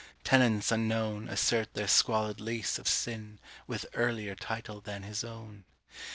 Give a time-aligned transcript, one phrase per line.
[0.23, 5.63] Tenants unknown Assert their squalid lease of sin With earlier title than his own.